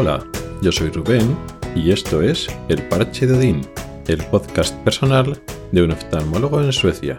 Hola, 0.00 0.24
yo 0.62 0.70
soy 0.70 0.90
Rubén 0.90 1.36
y 1.74 1.90
esto 1.90 2.22
es 2.22 2.46
El 2.68 2.86
Parche 2.86 3.26
de 3.26 3.36
Odín, 3.36 3.62
el 4.06 4.24
podcast 4.26 4.72
personal 4.84 5.42
de 5.72 5.82
un 5.82 5.90
oftalmólogo 5.90 6.62
en 6.62 6.72
Suecia. 6.72 7.18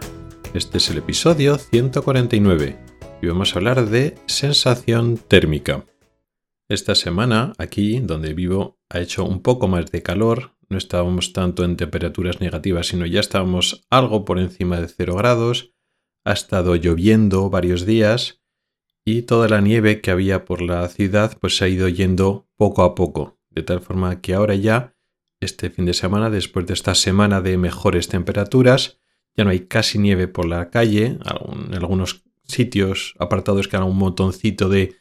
Este 0.54 0.78
es 0.78 0.88
el 0.88 0.96
episodio 0.96 1.58
149 1.58 2.78
y 3.20 3.26
vamos 3.26 3.52
a 3.52 3.58
hablar 3.58 3.86
de 3.86 4.14
sensación 4.24 5.18
térmica. 5.18 5.84
Esta 6.70 6.94
semana, 6.94 7.52
aquí 7.58 8.00
donde 8.00 8.32
vivo, 8.32 8.78
ha 8.88 9.00
hecho 9.00 9.26
un 9.26 9.42
poco 9.42 9.68
más 9.68 9.92
de 9.92 10.02
calor, 10.02 10.52
no 10.70 10.78
estábamos 10.78 11.34
tanto 11.34 11.66
en 11.66 11.76
temperaturas 11.76 12.40
negativas, 12.40 12.86
sino 12.86 13.04
ya 13.04 13.20
estábamos 13.20 13.84
algo 13.90 14.24
por 14.24 14.38
encima 14.38 14.80
de 14.80 14.88
0 14.88 15.16
grados, 15.16 15.74
ha 16.24 16.32
estado 16.32 16.76
lloviendo 16.76 17.50
varios 17.50 17.84
días 17.84 18.40
y 19.04 19.20
toda 19.20 19.48
la 19.48 19.60
nieve 19.60 20.00
que 20.00 20.10
había 20.10 20.46
por 20.46 20.62
la 20.62 20.88
ciudad 20.88 21.36
pues 21.38 21.58
se 21.58 21.66
ha 21.66 21.68
ido 21.68 21.86
yendo 21.86 22.46
poco 22.60 22.82
a 22.82 22.94
poco, 22.94 23.38
de 23.48 23.62
tal 23.62 23.80
forma 23.80 24.20
que 24.20 24.34
ahora 24.34 24.54
ya, 24.54 24.94
este 25.40 25.70
fin 25.70 25.86
de 25.86 25.94
semana, 25.94 26.28
después 26.28 26.66
de 26.66 26.74
esta 26.74 26.94
semana 26.94 27.40
de 27.40 27.56
mejores 27.56 28.06
temperaturas, 28.08 29.00
ya 29.34 29.44
no 29.44 29.50
hay 29.50 29.60
casi 29.60 29.98
nieve 29.98 30.28
por 30.28 30.44
la 30.44 30.68
calle, 30.68 31.16
en 31.16 31.74
algunos 31.74 32.22
sitios 32.42 33.14
apartados 33.18 33.66
queda 33.66 33.84
un 33.84 33.96
montoncito 33.96 34.68
de 34.68 34.94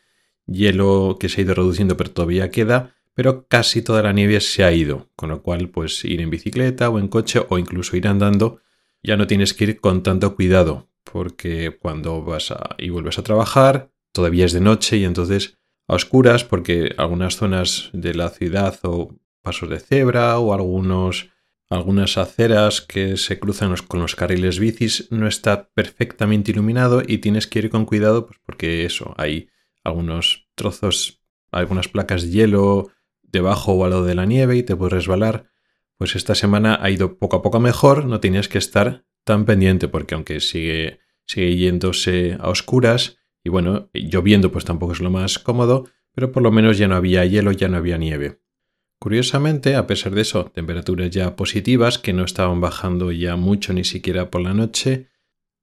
hielo 0.46 1.18
que 1.20 1.28
se 1.28 1.42
ha 1.42 1.44
ido 1.44 1.54
reduciendo 1.54 1.98
pero 1.98 2.12
todavía 2.12 2.50
queda, 2.50 2.96
pero 3.14 3.46
casi 3.50 3.82
toda 3.82 4.04
la 4.04 4.14
nieve 4.14 4.40
se 4.40 4.64
ha 4.64 4.72
ido, 4.72 5.10
con 5.18 5.28
lo 5.28 5.42
cual 5.42 5.68
pues 5.68 6.06
ir 6.06 6.22
en 6.22 6.30
bicicleta 6.30 6.90
o 6.90 6.98
en 6.98 7.10
coche 7.10 7.42
o 7.50 7.60
incluso 7.60 7.98
ir 7.98 8.08
andando 8.08 8.62
ya 9.04 9.18
no 9.18 9.28
tienes 9.28 9.54
que 9.54 9.66
ir 9.66 9.82
con 9.82 10.02
tanto 10.02 10.34
cuidado, 10.34 10.88
porque 11.04 11.78
cuando 11.78 12.24
vas 12.24 12.52
a, 12.52 12.78
y 12.78 12.90
vuelves 12.90 13.20
a 13.20 13.24
trabajar, 13.24 13.92
todavía 14.14 14.46
es 14.46 14.54
de 14.54 14.62
noche 14.62 14.96
y 14.96 15.04
entonces 15.04 15.59
a 15.90 15.96
oscuras, 15.96 16.44
porque 16.44 16.94
algunas 16.98 17.36
zonas 17.36 17.90
de 17.94 18.14
la 18.14 18.30
ciudad 18.30 18.80
o 18.84 19.20
pasos 19.42 19.70
de 19.70 19.80
cebra 19.80 20.38
o 20.38 20.54
algunos, 20.54 21.32
algunas 21.68 22.20
aceras 22.20 22.82
que 22.82 23.18
se 23.18 23.40
cruzan 23.40 23.76
con 23.88 24.00
los 24.00 24.16
carriles 24.16 24.60
bicis 24.60 25.12
no 25.12 25.28
está 25.28 25.70
perfectamente 25.74 26.52
iluminado 26.52 27.02
y 27.06 27.18
tienes 27.18 27.48
que 27.48 27.60
ir 27.60 27.70
con 27.72 27.86
cuidado 27.86 28.28
pues 28.28 28.40
porque 28.46 28.86
eso, 28.86 29.16
hay 29.18 29.50
algunos 29.84 30.48
trozos, 30.54 31.24
algunas 31.52 31.88
placas 31.88 32.22
de 32.22 32.30
hielo 32.30 32.92
debajo 33.24 33.74
o 33.74 33.84
al 33.84 33.90
lado 33.90 34.06
de 34.06 34.14
la 34.14 34.28
nieve 34.28 34.58
y 34.58 34.64
te 34.64 34.76
puedes 34.76 34.94
resbalar. 34.94 35.50
Pues 35.98 36.16
esta 36.16 36.36
semana 36.36 36.78
ha 36.80 36.92
ido 36.92 37.18
poco 37.18 37.38
a 37.38 37.42
poco 37.42 37.60
mejor, 37.60 38.06
no 38.06 38.20
tienes 38.20 38.48
que 38.48 38.60
estar 38.60 39.06
tan 39.24 39.46
pendiente 39.46 39.88
porque 39.88 40.14
aunque 40.14 40.40
sigue, 40.40 41.00
sigue 41.26 41.58
yéndose 41.58 42.38
a 42.40 42.50
oscuras 42.50 43.19
y 43.44 43.50
bueno, 43.50 43.90
lloviendo 43.94 44.52
pues 44.52 44.66
tampoco 44.66 44.94
es 44.94 45.00
lo 45.00 45.10
más 45.10 45.40
cómodo, 45.40 45.88
pero 46.14 46.32
por 46.32 46.44
lo 46.44 46.52
menos 46.52 46.78
ya 46.78 46.88
no 46.88 46.96
había 46.96 47.26
hielo, 47.26 47.52
ya 47.52 47.68
no 47.68 47.78
había 47.78 47.98
nieve. 47.98 48.42
Curiosamente, 49.00 49.76
a 49.76 49.88
pesar 49.88 50.14
de 50.14 50.22
eso, 50.22 50.52
temperaturas 50.54 51.10
ya 51.10 51.38
positivas 51.38 52.00
que 52.00 52.12
no 52.12 52.26
estaban 52.26 52.60
bajando 52.60 53.12
ya 53.12 53.38
mucho 53.38 53.72
ni 53.72 53.86
siquiera 53.86 54.30
por 54.30 54.42
la 54.42 54.54
noche, 54.54 55.08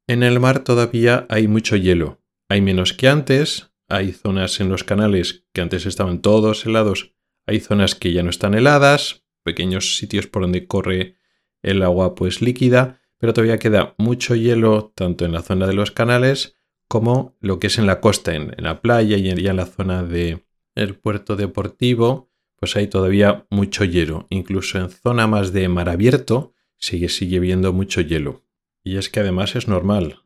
en 0.06 0.22
el 0.22 0.40
mar 0.40 0.60
todavía 0.60 1.26
hay 1.28 1.46
mucho 1.46 1.76
hielo. 1.76 2.22
Hay 2.48 2.62
menos 2.62 2.94
que 2.94 3.08
antes, 3.08 3.72
hay 3.88 4.12
zonas 4.12 4.60
en 4.60 4.70
los 4.70 4.84
canales 4.84 5.44
que 5.52 5.60
antes 5.60 5.84
estaban 5.84 6.22
todos 6.22 6.64
helados, 6.64 7.14
hay 7.46 7.60
zonas 7.60 7.94
que 7.94 8.12
ya 8.12 8.22
no 8.22 8.30
están 8.30 8.54
heladas, 8.54 9.26
pequeños 9.44 9.96
sitios 9.96 10.26
por 10.26 10.42
donde 10.42 10.66
corre 10.66 11.16
el 11.62 11.82
agua 11.82 12.14
pues 12.14 12.40
líquida, 12.40 13.00
pero 13.18 13.34
todavía 13.34 13.58
queda 13.58 13.94
mucho 13.98 14.34
hielo 14.34 14.92
tanto 14.94 15.24
en 15.24 15.32
la 15.32 15.42
zona 15.42 15.66
de 15.66 15.74
los 15.74 15.90
canales 15.90 16.55
como 16.88 17.34
lo 17.40 17.58
que 17.58 17.66
es 17.68 17.78
en 17.78 17.86
la 17.86 18.00
costa, 18.00 18.34
en, 18.34 18.54
la 18.58 18.80
playa 18.80 19.16
y 19.16 19.28
en 19.28 19.56
la 19.56 19.66
zona 19.66 20.02
del 20.02 20.94
puerto 21.00 21.36
deportivo, 21.36 22.30
pues 22.56 22.76
hay 22.76 22.86
todavía 22.86 23.46
mucho 23.50 23.84
hielo. 23.84 24.26
Incluso 24.30 24.78
en 24.78 24.90
zona 24.90 25.26
más 25.26 25.52
de 25.52 25.68
mar 25.68 25.88
abierto 25.88 26.54
sigue, 26.78 27.08
sigue 27.08 27.40
viendo 27.40 27.72
mucho 27.72 28.00
hielo. 28.00 28.42
Y 28.82 28.96
es 28.96 29.08
que 29.08 29.20
además 29.20 29.56
es 29.56 29.68
normal. 29.68 30.22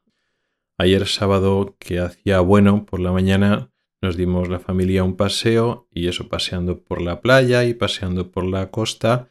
Ayer 0.79 1.07
sábado 1.07 1.77
que 1.79 1.99
hacía 1.99 2.41
bueno 2.41 2.87
por 2.87 3.01
la 3.01 3.13
mañana 3.13 3.71
nos 4.03 4.17
dimos 4.17 4.49
la 4.49 4.61
familia 4.61 5.05
un 5.05 5.17
paseo 5.17 5.89
y 5.93 6.09
eso 6.09 6.29
paseando 6.29 6.83
por 6.83 7.03
la 7.03 7.21
playa 7.21 7.65
y 7.65 7.75
paseando 7.75 8.31
por 8.31 8.45
la 8.45 8.71
costa 8.71 9.31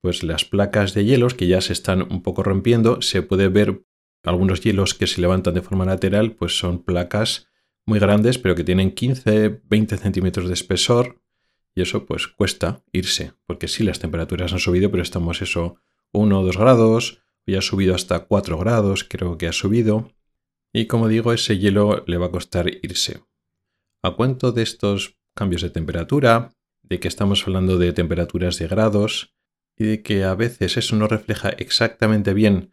pues 0.00 0.22
las 0.22 0.44
placas 0.44 0.94
de 0.94 1.04
hielos 1.04 1.34
que 1.34 1.46
ya 1.46 1.60
se 1.60 1.72
están 1.72 2.02
un 2.02 2.22
poco 2.22 2.42
rompiendo, 2.42 3.02
se 3.02 3.22
puede 3.22 3.48
ver 3.48 3.82
algunos 4.24 4.60
hielos 4.60 4.94
que 4.94 5.06
se 5.06 5.20
levantan 5.20 5.54
de 5.54 5.62
forma 5.62 5.84
lateral, 5.84 6.32
pues 6.32 6.58
son 6.58 6.82
placas 6.82 7.48
muy 7.86 7.98
grandes, 7.98 8.38
pero 8.38 8.54
que 8.54 8.64
tienen 8.64 8.92
15, 8.92 9.62
20 9.64 9.96
centímetros 9.96 10.48
de 10.48 10.54
espesor, 10.54 11.22
y 11.74 11.82
eso 11.82 12.06
pues 12.06 12.26
cuesta 12.26 12.82
irse, 12.92 13.32
porque 13.46 13.68
sí 13.68 13.84
las 13.84 13.98
temperaturas 13.98 14.52
han 14.52 14.58
subido, 14.58 14.90
pero 14.90 15.02
estamos 15.02 15.40
eso 15.40 15.76
1 16.12 16.40
o 16.40 16.44
2 16.44 16.56
grados, 16.56 17.22
hoy 17.46 17.56
ha 17.56 17.62
subido 17.62 17.94
hasta 17.94 18.20
4 18.20 18.58
grados, 18.58 19.04
creo 19.04 19.38
que 19.38 19.46
ha 19.46 19.52
subido, 19.52 20.12
y 20.72 20.86
como 20.86 21.08
digo, 21.08 21.32
ese 21.32 21.58
hielo 21.58 22.04
le 22.06 22.18
va 22.18 22.26
a 22.26 22.30
costar 22.30 22.68
irse. 22.82 23.22
A 24.02 24.10
cuento 24.10 24.52
de 24.52 24.62
estos 24.62 25.16
cambios 25.34 25.62
de 25.62 25.70
temperatura, 25.70 26.52
de 26.82 27.00
que 27.00 27.08
estamos 27.08 27.46
hablando 27.46 27.78
de 27.78 27.92
temperaturas 27.92 28.58
de 28.58 28.68
grados, 28.68 29.34
y 29.76 29.84
de 29.84 30.02
que 30.02 30.24
a 30.24 30.34
veces 30.34 30.76
eso 30.76 30.96
no 30.96 31.06
refleja 31.06 31.50
exactamente 31.50 32.34
bien 32.34 32.72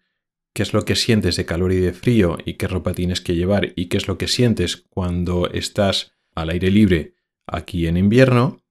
qué 0.55 0.63
es 0.63 0.73
lo 0.73 0.85
que 0.85 0.95
sientes 0.95 1.35
de 1.35 1.45
calor 1.45 1.73
y 1.73 1.81
de 1.81 1.91
frío 1.91 2.37
y 2.45 2.53
qué 2.53 2.67
ropa 2.67 2.93
tienes 2.93 3.19
que 3.19 3.35
llevar 3.35 3.73
y 3.75 3.87
qué 3.87 3.97
es 3.97 4.07
lo 4.07 4.17
que 4.17 4.29
sientes 4.29 4.77
cuando 4.89 5.49
estás 5.51 6.13
al 6.33 6.49
aire 6.49 6.71
libre 6.71 7.15
aquí 7.45 7.87
en 7.87 7.97
invierno, 7.97 8.63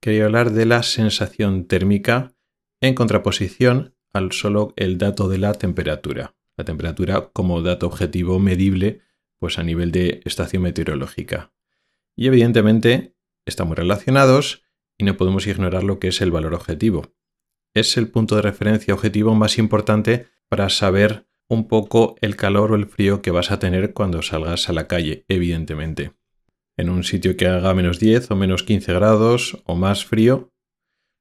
quería 0.00 0.24
hablar 0.24 0.52
de 0.52 0.64
la 0.64 0.82
sensación 0.82 1.66
térmica 1.66 2.32
en 2.80 2.94
contraposición 2.94 3.94
al 4.14 4.32
solo 4.32 4.72
el 4.76 4.96
dato 4.96 5.28
de 5.28 5.36
la 5.36 5.52
temperatura. 5.52 6.34
La 6.56 6.64
temperatura 6.64 7.28
como 7.34 7.60
dato 7.60 7.86
objetivo 7.86 8.38
medible 8.38 9.02
pues 9.38 9.58
a 9.58 9.62
nivel 9.62 9.92
de 9.92 10.22
estación 10.24 10.62
meteorológica. 10.62 11.52
Y 12.16 12.28
evidentemente 12.28 13.14
están 13.44 13.66
muy 13.66 13.76
relacionados 13.76 14.62
y 14.96 15.04
no 15.04 15.18
podemos 15.18 15.46
ignorar 15.46 15.84
lo 15.84 15.98
que 15.98 16.08
es 16.08 16.22
el 16.22 16.30
valor 16.30 16.54
objetivo 16.54 17.12
es 17.76 17.98
el 17.98 18.08
punto 18.08 18.36
de 18.36 18.42
referencia 18.42 18.94
objetivo 18.94 19.34
más 19.34 19.58
importante 19.58 20.28
para 20.48 20.70
saber 20.70 21.25
un 21.48 21.68
poco 21.68 22.16
el 22.20 22.36
calor 22.36 22.72
o 22.72 22.74
el 22.74 22.86
frío 22.86 23.22
que 23.22 23.30
vas 23.30 23.50
a 23.50 23.58
tener 23.58 23.92
cuando 23.92 24.22
salgas 24.22 24.68
a 24.68 24.72
la 24.72 24.86
calle, 24.86 25.24
evidentemente. 25.28 26.12
En 26.76 26.90
un 26.90 27.04
sitio 27.04 27.36
que 27.36 27.46
haga 27.46 27.72
menos 27.74 27.98
10 27.98 28.30
o 28.30 28.36
menos 28.36 28.62
15 28.62 28.92
grados 28.92 29.62
o 29.64 29.76
más 29.76 30.04
frío, 30.04 30.52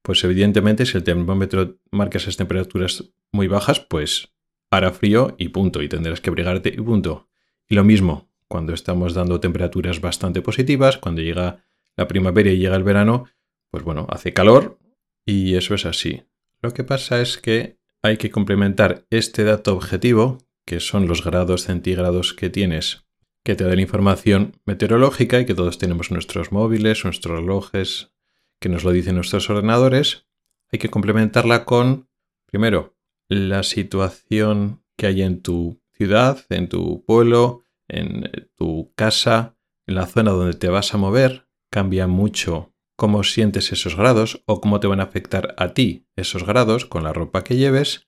pues 0.01 0.23
evidentemente 0.23 0.85
si 0.85 0.97
el 0.97 1.03
termómetro 1.03 1.79
marca 1.91 2.17
esas 2.17 2.37
temperaturas 2.37 3.11
muy 3.31 3.47
bajas, 3.47 3.79
pues 3.79 4.33
hará 4.69 4.91
frío 4.91 5.35
y 5.37 5.49
punto, 5.49 5.81
y 5.81 5.89
tendrás 5.89 6.21
que 6.21 6.29
brigarte 6.29 6.69
y 6.69 6.81
punto. 6.81 7.29
Y 7.67 7.75
lo 7.75 7.83
mismo, 7.83 8.29
cuando 8.47 8.73
estamos 8.73 9.13
dando 9.13 9.39
temperaturas 9.39 10.01
bastante 10.01 10.41
positivas, 10.41 10.97
cuando 10.97 11.21
llega 11.21 11.63
la 11.95 12.07
primavera 12.07 12.51
y 12.51 12.57
llega 12.57 12.75
el 12.75 12.83
verano, 12.83 13.25
pues 13.71 13.83
bueno, 13.83 14.05
hace 14.09 14.33
calor 14.33 14.77
y 15.25 15.55
eso 15.55 15.73
es 15.73 15.85
así. 15.85 16.23
Lo 16.61 16.73
que 16.73 16.83
pasa 16.83 17.21
es 17.21 17.37
que 17.37 17.77
hay 18.05 18.17
que 18.17 18.29
complementar 18.29 19.07
este 19.09 19.43
dato 19.43 19.73
objetivo, 19.73 20.37
que 20.63 20.79
son 20.79 21.07
los 21.07 21.23
grados 21.23 21.63
centígrados 21.63 22.33
que 22.33 22.51
tienes, 22.51 23.05
que 23.43 23.55
te 23.55 23.63
da 23.63 23.73
la 23.73 23.81
información 23.81 24.53
meteorológica 24.65 25.39
y 25.39 25.45
que 25.45 25.55
todos 25.55 25.79
tenemos 25.79 26.11
nuestros 26.11 26.51
móviles, 26.51 27.03
nuestros 27.03 27.39
relojes, 27.39 28.11
que 28.59 28.69
nos 28.69 28.83
lo 28.83 28.91
dicen 28.91 29.15
nuestros 29.15 29.49
ordenadores. 29.49 30.27
Hay 30.71 30.77
que 30.77 30.89
complementarla 30.89 31.65
con, 31.65 32.07
primero, 32.45 32.95
la 33.27 33.63
situación 33.63 34.83
que 34.97 35.07
hay 35.07 35.23
en 35.23 35.41
tu 35.41 35.81
ciudad, 35.93 36.45
en 36.49 36.69
tu 36.69 37.03
pueblo, 37.05 37.63
en 37.87 38.29
tu 38.55 38.93
casa, 38.95 39.57
en 39.87 39.95
la 39.95 40.05
zona 40.05 40.31
donde 40.31 40.57
te 40.57 40.69
vas 40.69 40.93
a 40.93 40.97
mover. 40.97 41.47
Cambia 41.71 42.05
mucho 42.05 42.74
cómo 42.95 43.23
sientes 43.23 43.71
esos 43.71 43.95
grados 43.95 44.43
o 44.45 44.61
cómo 44.61 44.79
te 44.79 44.87
van 44.87 44.99
a 44.99 45.03
afectar 45.03 45.53
a 45.57 45.73
ti 45.73 46.07
esos 46.15 46.45
grados 46.45 46.85
con 46.85 47.03
la 47.03 47.13
ropa 47.13 47.43
que 47.43 47.57
lleves. 47.57 48.07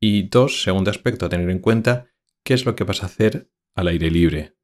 Y 0.00 0.28
dos, 0.28 0.62
segundo 0.62 0.90
aspecto 0.90 1.26
a 1.26 1.28
tener 1.28 1.48
en 1.50 1.58
cuenta, 1.58 2.08
qué 2.44 2.54
es 2.54 2.66
lo 2.66 2.76
que 2.76 2.84
vas 2.84 3.02
a 3.02 3.06
hacer 3.06 3.50
al 3.74 3.88
aire 3.88 4.10
libre. 4.10 4.56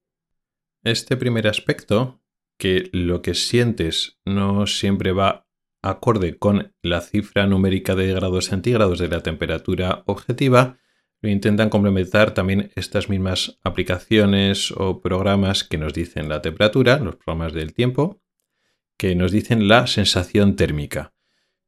Este 0.85 1.17
primer 1.17 1.47
aspecto, 1.47 2.23
que 2.59 2.91
lo 2.93 3.23
que 3.23 3.35
sientes 3.35 4.19
no 4.25 4.67
siempre 4.67 5.13
va 5.13 5.49
acorde 5.83 6.39
con 6.39 6.75
la 6.83 7.01
cifra 7.01 7.47
numérica 7.47 7.95
de 7.95 8.13
grados 8.13 8.47
centígrados 8.47 8.99
de 8.99 9.09
la 9.09 9.23
temperatura 9.23 10.05
objetiva, 10.07 10.79
lo 11.21 11.29
intentan 11.29 11.71
complementar 11.71 12.35
también 12.35 12.71
estas 12.75 13.09
mismas 13.09 13.59
aplicaciones 13.63 14.73
o 14.73 15.01
programas 15.01 15.65
que 15.65 15.79
nos 15.79 15.93
dicen 15.93 16.29
la 16.29 16.43
temperatura, 16.43 16.99
los 16.99 17.17
programas 17.17 17.53
del 17.53 17.75
tiempo, 17.75 18.22
que 19.03 19.17
nos 19.17 19.33
dicen 19.33 19.67
la 19.67 19.89
sensación 19.89 20.55
térmica, 20.55 21.13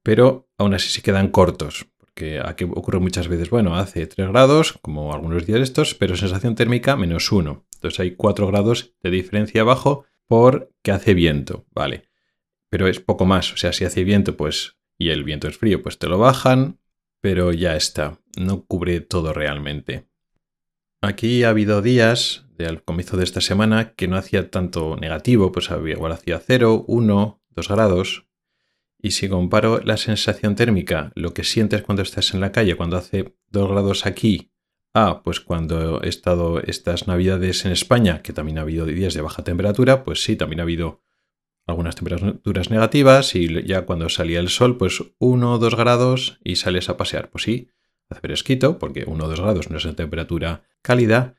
pero 0.04 0.48
aún 0.56 0.72
así 0.74 0.88
se 0.88 1.02
quedan 1.02 1.26
cortos, 1.28 1.88
porque 1.98 2.38
aquí 2.38 2.62
ocurre 2.62 3.00
muchas 3.00 3.26
veces, 3.26 3.50
bueno, 3.50 3.74
hace 3.74 4.06
3 4.06 4.28
grados, 4.28 4.74
como 4.82 5.12
algunos 5.12 5.44
días 5.44 5.58
estos, 5.60 5.96
pero 5.96 6.14
sensación 6.14 6.54
térmica 6.54 6.94
menos 6.94 7.32
1. 7.32 7.66
Entonces 7.74 7.98
hay 7.98 8.12
4 8.12 8.46
grados 8.46 8.94
de 9.02 9.10
diferencia 9.10 9.62
abajo 9.62 10.04
porque 10.28 10.92
hace 10.92 11.14
viento, 11.14 11.66
¿vale? 11.72 12.04
pero 12.74 12.88
es 12.88 12.98
poco 12.98 13.24
más. 13.24 13.52
O 13.52 13.56
sea, 13.56 13.72
si 13.72 13.84
hace 13.84 14.02
viento, 14.02 14.36
pues, 14.36 14.76
y 14.98 15.10
el 15.10 15.22
viento 15.22 15.46
es 15.46 15.56
frío, 15.56 15.80
pues 15.80 16.00
te 16.00 16.08
lo 16.08 16.18
bajan, 16.18 16.80
pero 17.20 17.52
ya 17.52 17.76
está, 17.76 18.18
no 18.36 18.64
cubre 18.64 19.00
todo 19.00 19.32
realmente. 19.32 20.08
Aquí 21.00 21.44
ha 21.44 21.50
habido 21.50 21.82
días, 21.82 22.43
al 22.58 22.82
comienzo 22.82 23.16
de 23.16 23.24
esta 23.24 23.40
semana, 23.40 23.94
que 23.94 24.08
no 24.08 24.16
hacía 24.16 24.50
tanto 24.50 24.96
negativo, 24.96 25.52
pues 25.52 25.68
igual 25.86 26.12
hacía 26.12 26.38
0, 26.38 26.84
1, 26.86 27.42
2 27.50 27.68
grados. 27.68 28.26
Y 28.98 29.10
si 29.10 29.28
comparo 29.28 29.80
la 29.80 29.96
sensación 29.96 30.54
térmica, 30.54 31.12
lo 31.14 31.34
que 31.34 31.44
sientes 31.44 31.82
cuando 31.82 32.02
estás 32.02 32.32
en 32.32 32.40
la 32.40 32.52
calle, 32.52 32.76
cuando 32.76 32.96
hace 32.96 33.36
2 33.50 33.70
grados 33.70 34.06
aquí, 34.06 34.52
a 34.94 35.22
pues 35.22 35.40
cuando 35.40 36.02
he 36.02 36.08
estado 36.08 36.62
estas 36.62 37.08
navidades 37.08 37.64
en 37.64 37.72
España, 37.72 38.22
que 38.22 38.32
también 38.32 38.58
ha 38.58 38.62
habido 38.62 38.86
días 38.86 39.14
de 39.14 39.22
baja 39.22 39.42
temperatura, 39.42 40.04
pues 40.04 40.22
sí, 40.22 40.36
también 40.36 40.60
ha 40.60 40.62
habido 40.62 41.02
algunas 41.66 41.96
temperaturas 41.96 42.70
negativas 42.70 43.34
y 43.34 43.64
ya 43.64 43.86
cuando 43.86 44.08
salía 44.08 44.38
el 44.38 44.48
sol, 44.48 44.76
pues 44.76 45.02
1 45.18 45.52
o 45.52 45.58
2 45.58 45.76
grados 45.76 46.38
y 46.44 46.56
sales 46.56 46.88
a 46.88 46.96
pasear. 46.96 47.30
Pues 47.30 47.44
sí, 47.44 47.68
hace 48.08 48.20
fresquito, 48.20 48.78
porque 48.78 49.04
1 49.06 49.24
o 49.24 49.28
2 49.28 49.40
grados 49.40 49.70
no 49.70 49.78
es 49.78 49.84
una 49.84 49.96
temperatura 49.96 50.62
cálida, 50.82 51.34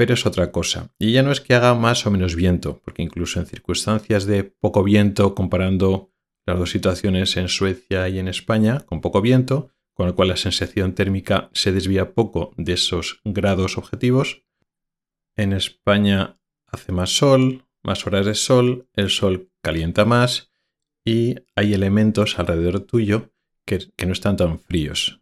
pero 0.00 0.14
es 0.14 0.24
otra 0.24 0.50
cosa. 0.50 0.94
Y 0.98 1.12
ya 1.12 1.22
no 1.22 1.30
es 1.30 1.42
que 1.42 1.52
haga 1.52 1.74
más 1.74 2.06
o 2.06 2.10
menos 2.10 2.34
viento, 2.34 2.80
porque 2.82 3.02
incluso 3.02 3.38
en 3.38 3.44
circunstancias 3.44 4.24
de 4.24 4.44
poco 4.44 4.82
viento, 4.82 5.34
comparando 5.34 6.10
las 6.46 6.58
dos 6.58 6.70
situaciones 6.70 7.36
en 7.36 7.48
Suecia 7.48 8.08
y 8.08 8.18
en 8.18 8.26
España, 8.26 8.80
con 8.86 9.02
poco 9.02 9.20
viento, 9.20 9.74
con 9.92 10.06
lo 10.06 10.14
cual 10.14 10.28
la 10.28 10.38
sensación 10.38 10.94
térmica 10.94 11.50
se 11.52 11.70
desvía 11.72 12.14
poco 12.14 12.54
de 12.56 12.72
esos 12.72 13.20
grados 13.26 13.76
objetivos. 13.76 14.42
En 15.36 15.52
España 15.52 16.40
hace 16.64 16.92
más 16.92 17.14
sol, 17.14 17.66
más 17.82 18.06
horas 18.06 18.24
de 18.24 18.34
sol, 18.34 18.88
el 18.94 19.10
sol 19.10 19.50
calienta 19.60 20.06
más 20.06 20.50
y 21.04 21.34
hay 21.54 21.74
elementos 21.74 22.38
alrededor 22.38 22.80
tuyo 22.80 23.34
que, 23.66 23.80
que 23.94 24.06
no 24.06 24.14
están 24.14 24.38
tan 24.38 24.60
fríos. 24.60 25.20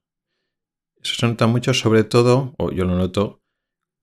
Eso 1.03 1.17
se 1.17 1.27
nota 1.27 1.49
mucho, 1.49 1.75
sobre 1.75 2.05
todo, 2.05 2.55
o 2.59 2.71
yo 2.71 2.85
lo 2.85 2.95
noto, 2.95 3.38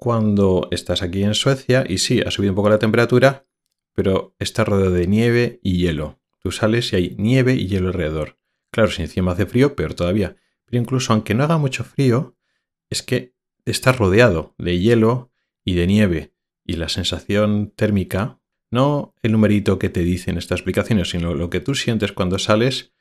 cuando 0.06 0.68
estás 0.69 1.02
aquí 1.02 1.24
en 1.24 1.34
Suecia 1.34 1.84
y 1.90 1.98
sí, 1.98 2.22
ha 2.22 2.30
subido 2.30 2.52
un 2.52 2.56
poco 2.56 2.69
la 2.69 2.78
temperatura, 2.78 3.48
pero 3.96 4.36
está 4.38 4.63
rodeado 4.63 4.92
de 4.92 5.07
nieve 5.07 5.60
y 5.63 5.80
hielo. 5.80 6.22
Tú 6.44 6.52
sales 6.52 6.94
y 6.94 6.96
hay 6.96 7.16
nieve 7.18 7.56
y 7.56 7.66
hielo 7.66 7.88
alrededor. 7.88 8.38
Claro, 8.69 8.92
si 8.92 9.02
encima 9.02 9.31
hace 9.31 9.48
frío, 9.48 9.75
peor 9.75 9.96
todavía. 9.96 10.36
Pero 10.66 10.80
incluso 10.80 11.12
aunque 11.12 11.34
no 11.34 11.44
haga 11.44 11.57
mucho 11.57 11.84
frío, 11.84 12.38
es 12.92 13.02
que 13.02 13.34
estás 13.66 13.98
rodeado 13.98 14.54
de 14.60 14.78
hielo 14.78 15.31
y 15.63 15.74
de 15.74 15.88
nieve. 15.88 16.36
Y 16.63 16.74
la 16.74 16.88
sensación 16.88 17.74
térmica, 17.75 18.40
no 18.69 19.16
el 19.24 19.31
numerito 19.31 19.80
que 19.80 19.90
te 19.90 20.01
dicen 20.01 20.38
estas 20.38 20.62
aplicaciones, 20.62 21.10
sino 21.10 21.34
lo 21.34 21.50
que 21.50 21.62
tú 21.62 21.74
sientes 21.74 22.12
cuando 22.12 22.38
sales, 22.38 22.94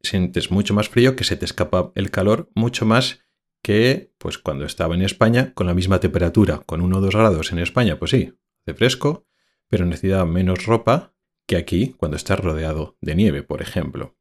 sientes 0.00 0.52
mucho 0.52 0.74
más 0.74 0.88
frío, 0.88 1.16
que 1.16 1.24
se 1.24 1.34
te 1.34 1.44
escapa 1.44 1.90
el 1.96 2.12
calor 2.12 2.52
mucho 2.54 2.86
más 2.86 3.24
que 3.62 4.12
pues 4.18 4.38
cuando 4.38 4.64
estaba 4.64 4.94
en 4.94 5.02
España 5.02 5.52
con 5.54 5.66
la 5.66 5.74
misma 5.74 6.00
temperatura, 6.00 6.58
con 6.66 6.80
1 6.80 6.98
o 6.98 7.00
2 7.00 7.14
grados 7.14 7.52
en 7.52 7.60
España, 7.60 7.98
pues 7.98 8.10
sí, 8.10 8.34
de 8.66 8.74
fresco, 8.74 9.26
pero 9.68 9.86
necesitaba 9.86 10.26
menos 10.26 10.66
ropa 10.66 11.14
que 11.46 11.56
aquí 11.56 11.94
cuando 11.96 12.16
estás 12.16 12.40
rodeado 12.40 12.96
de 13.00 13.14
nieve, 13.14 13.42
por 13.42 13.62
ejemplo. 13.62 14.16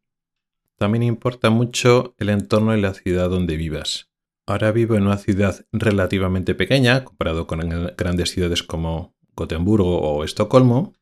También 0.77 1.03
importa 1.03 1.49
mucho 1.49 2.15
el 2.17 2.29
entorno 2.29 2.75
y 2.75 2.81
la 2.81 2.93
ciudad 2.93 3.29
donde 3.29 3.57
vivas. 3.57 4.11
Ahora 4.47 4.71
vivo 4.71 4.95
en 4.95 5.03
una 5.03 5.17
ciudad 5.17 5.65
relativamente 5.71 6.55
pequeña, 6.55 7.03
comparado 7.03 7.45
con 7.45 7.59
grandes 7.97 8.31
ciudades 8.31 8.63
como 8.63 9.15
Gotemburgo 9.35 10.01
o 10.01 10.23
Estocolmo, 10.23 10.93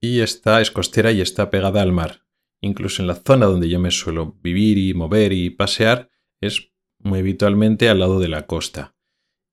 y 0.00 0.20
esta 0.20 0.60
es 0.60 0.70
costera 0.70 1.12
y 1.12 1.20
está 1.20 1.50
pegada 1.50 1.82
al 1.82 1.92
mar. 1.92 2.22
Incluso 2.60 3.02
en 3.02 3.08
la 3.08 3.16
zona 3.16 3.46
donde 3.46 3.68
yo 3.68 3.78
me 3.78 3.90
suelo 3.90 4.36
vivir 4.42 4.78
y 4.78 4.94
mover 4.94 5.32
y 5.32 5.50
pasear, 5.50 6.10
es 6.40 6.72
muy 6.98 7.20
habitualmente 7.20 7.88
al 7.88 8.00
lado 8.00 8.20
de 8.20 8.28
la 8.28 8.46
costa, 8.46 8.94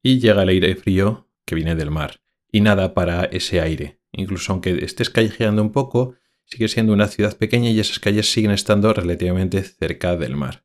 y 0.02 0.20
llega 0.20 0.44
el 0.44 0.50
aire 0.50 0.76
frío 0.76 1.30
que 1.46 1.56
viene 1.56 1.76
del 1.76 1.92
mar, 1.92 2.22
y 2.52 2.62
nada 2.62 2.94
para 2.94 3.26
ese 3.26 3.62
aire. 3.62 4.00
Incluso 4.12 4.52
aunque 4.52 4.84
estés 4.84 5.10
callejeando 5.10 5.62
un 5.62 5.72
poco, 5.72 6.16
sigue 6.46 6.68
siendo 6.68 6.94
una 6.94 7.08
ciudad 7.08 7.38
pequeña 7.38 7.70
y 7.70 7.80
esas 7.80 8.00
calles 8.00 8.32
siguen 8.32 8.52
estando 8.52 8.94
relativamente 8.94 9.64
cerca 9.64 10.16
del 10.16 10.36
mar. 10.36 10.64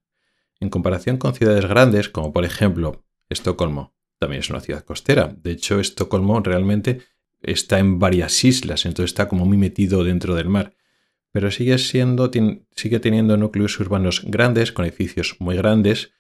En 0.61 0.71
comparación 0.71 1.17
con 1.19 1.35
ciudades 1.35 1.67
grandes, 1.67 2.09
como 2.09 2.33
por 2.33 2.45
ejemplo 2.45 3.05
Estocolmo, 3.29 3.95
también 4.19 4.41
es 4.41 4.51
una 4.51 4.61
ciudad 4.61 4.85
costera. 4.85 5.35
De 5.41 5.53
hecho, 5.53 5.81
Estocolmo 5.81 6.41
realmente 6.41 7.03
está 7.41 7.79
en 7.79 7.99
varias 7.99 8.45
islas, 8.45 8.85
entonces 8.85 9.11
está 9.11 9.29
como 9.29 9.47
muy 9.47 9.57
metido 9.57 10.05
dentro 10.05 10.35
del 10.35 10.49
mar. 10.49 10.75
Pero 11.31 11.51
sigue 11.51 11.79
siendo, 11.79 12.31
sigue 12.75 13.01
teniendo 13.01 13.37
núcleos 13.37 13.79
urbanos 13.79 14.23
grandes, 14.25 14.73
con 14.73 14.85
edificios 14.85 15.37
muy 15.39 15.57
grandes, 15.57 16.13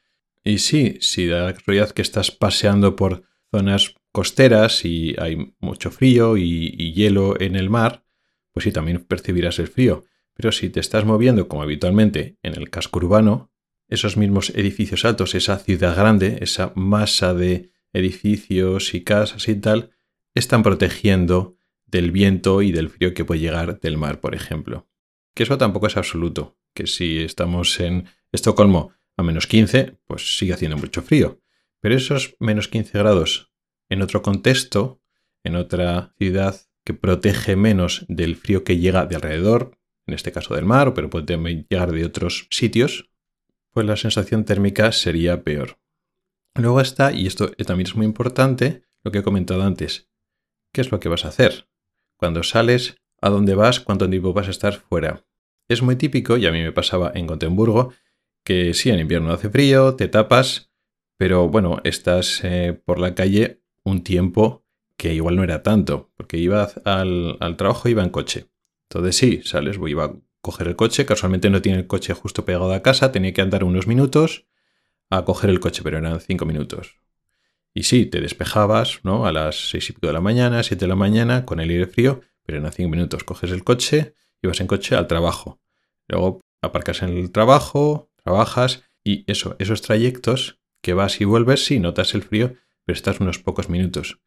y 0.44 0.58
sí, 0.58 0.98
si 1.00 1.26
da 1.26 1.44
la 1.44 1.54
casualidad 1.54 1.90
que 1.90 2.02
estás 2.02 2.30
paseando 2.30 2.96
por 2.96 3.22
zonas 3.50 3.94
costeras 4.12 4.84
y 4.84 5.14
hay 5.18 5.54
mucho 5.60 5.90
frío 5.90 6.36
y, 6.36 6.92
hielo 6.92 7.40
en 7.40 7.56
el 7.56 7.70
mar, 7.70 8.04
pues 8.52 8.64
sí, 8.64 8.72
también 8.72 9.04
percibirás 9.04 9.58
el 9.58 9.68
frío. 9.68 10.04
Pero 10.34 10.52
si 10.52 10.70
te 10.70 10.80
estás 10.80 11.04
moviendo 11.04 11.48
como 11.48 11.62
habitualmente 11.62 12.38
en 12.42 12.54
el 12.54 12.70
casco 12.70 12.98
urbano, 12.98 13.52
esos 13.88 14.16
mismos 14.16 14.50
edificios 14.50 15.04
altos, 15.04 15.34
esa 15.34 15.58
ciudad 15.58 15.96
grande, 15.96 16.38
esa 16.40 16.72
masa 16.74 17.34
de 17.34 17.70
edificios 17.92 18.94
y 18.94 19.02
casas 19.02 19.48
y 19.48 19.54
tal, 19.54 19.90
están 20.34 20.62
protegiendo 20.62 21.56
del 21.86 22.10
viento 22.10 22.62
y 22.62 22.70
del 22.70 22.90
frío 22.90 23.14
que 23.14 23.24
puede 23.24 23.40
llegar 23.40 23.80
del 23.80 23.96
mar, 23.96 24.20
por 24.20 24.34
ejemplo. 24.34 24.86
Que 25.34 25.44
eso 25.44 25.58
tampoco 25.58 25.86
es 25.86 25.96
absoluto, 25.96 26.58
que 26.74 26.86
si 26.86 27.20
estamos 27.20 27.80
en 27.80 28.06
Estocolmo 28.30 28.92
a 29.18 29.22
menos 29.22 29.46
15, 29.46 29.98
pues 30.06 30.38
sigue 30.38 30.54
haciendo 30.54 30.78
mucho 30.78 31.02
frío. 31.02 31.42
Pero 31.80 31.94
esos 31.94 32.36
menos 32.38 32.68
15 32.68 32.96
grados 32.96 33.52
en 33.90 34.00
otro 34.00 34.22
contexto, 34.22 35.02
en 35.44 35.56
otra 35.56 36.14
ciudad 36.18 36.60
que 36.84 36.94
protege 36.94 37.56
menos 37.56 38.06
del 38.08 38.36
frío 38.36 38.64
que 38.64 38.78
llega 38.78 39.06
de 39.06 39.16
alrededor, 39.16 39.78
en 40.06 40.14
este 40.14 40.32
caso 40.32 40.54
del 40.54 40.64
mar, 40.64 40.94
pero 40.94 41.10
puede 41.10 41.66
llegar 41.68 41.92
de 41.92 42.04
otros 42.04 42.46
sitios, 42.50 43.10
pues 43.72 43.86
la 43.86 43.96
sensación 43.96 44.44
térmica 44.44 44.92
sería 44.92 45.42
peor. 45.42 45.78
Luego 46.54 46.80
está, 46.80 47.12
y 47.12 47.26
esto 47.26 47.50
también 47.50 47.88
es 47.88 47.96
muy 47.96 48.06
importante, 48.06 48.84
lo 49.02 49.10
que 49.10 49.18
he 49.18 49.22
comentado 49.22 49.62
antes. 49.62 50.08
¿Qué 50.72 50.80
es 50.80 50.90
lo 50.90 51.00
que 51.00 51.08
vas 51.08 51.24
a 51.24 51.28
hacer? 51.28 51.68
Cuando 52.16 52.42
sales, 52.42 52.96
¿a 53.20 53.30
dónde 53.30 53.54
vas? 53.54 53.80
¿Cuánto 53.80 54.08
tiempo 54.08 54.32
vas 54.32 54.48
a 54.48 54.52
estar 54.52 54.74
fuera? 54.74 55.26
Es 55.68 55.82
muy 55.82 55.96
típico, 55.96 56.36
y 56.36 56.46
a 56.46 56.52
mí 56.52 56.62
me 56.62 56.72
pasaba 56.72 57.12
en 57.14 57.26
Gotemburgo, 57.26 57.92
que 58.48 58.72
sí, 58.72 58.88
en 58.88 58.98
invierno 58.98 59.30
hace 59.30 59.50
frío, 59.50 59.94
te 59.94 60.08
tapas, 60.08 60.70
pero 61.18 61.50
bueno, 61.50 61.82
estás 61.84 62.40
eh, 62.44 62.80
por 62.82 62.98
la 62.98 63.14
calle 63.14 63.60
un 63.84 64.02
tiempo 64.02 64.64
que 64.96 65.12
igual 65.12 65.36
no 65.36 65.44
era 65.44 65.62
tanto, 65.62 66.10
porque 66.16 66.38
iba 66.38 66.62
al, 66.86 67.56
trabajo, 67.58 67.90
iba 67.90 68.02
en 68.02 68.08
coche. 68.08 68.46
Entonces 68.84 69.16
sí, 69.16 69.42
sales, 69.44 69.78
iba 69.86 70.04
a 70.06 70.16
coger 70.40 70.68
el 70.68 70.76
coche, 70.76 71.04
casualmente 71.04 71.50
no 71.50 71.60
tiene 71.60 71.80
el 71.80 71.86
coche 71.86 72.14
justo 72.14 72.46
pegado 72.46 72.72
a 72.72 72.80
casa, 72.80 73.12
tenía 73.12 73.34
que 73.34 73.42
andar 73.42 73.64
unos 73.64 73.86
minutos 73.86 74.46
a 75.10 75.26
coger 75.26 75.50
el 75.50 75.60
coche, 75.60 75.82
pero 75.84 75.98
eran 75.98 76.18
cinco 76.18 76.46
minutos. 76.46 76.96
Y 77.74 77.82
sí, 77.82 78.06
te 78.06 78.22
despejabas, 78.22 79.00
¿no? 79.02 79.26
A 79.26 79.32
las 79.32 79.68
seis 79.68 79.90
y 79.90 79.92
pico 79.92 80.06
de 80.06 80.14
la 80.14 80.22
mañana, 80.22 80.62
siete 80.62 80.86
de 80.86 80.88
la 80.88 80.96
mañana, 80.96 81.44
con 81.44 81.60
el 81.60 81.68
aire 81.68 81.86
frío, 81.86 82.22
pero 82.44 82.60
eran 82.60 82.72
cinco 82.72 82.88
minutos. 82.88 83.24
Coges 83.24 83.50
el 83.50 83.62
coche, 83.62 84.14
ibas 84.40 84.58
en 84.62 84.68
coche 84.68 84.96
al 84.96 85.06
trabajo. 85.06 85.60
Luego 86.06 86.40
aparcas 86.62 87.02
en 87.02 87.10
el 87.10 87.30
trabajo, 87.30 88.08
trabajas 88.28 88.84
y 89.02 89.24
eso, 89.30 89.56
esos 89.58 89.80
trayectos 89.80 90.60
que 90.82 90.92
vas 90.92 91.20
y 91.20 91.24
vuelves, 91.24 91.64
sí, 91.64 91.80
notas 91.80 92.14
el 92.14 92.22
frío, 92.22 92.54
pero 92.84 92.94
estás 92.94 93.20
unos 93.20 93.38
pocos 93.38 93.70
minutos. 93.70 94.20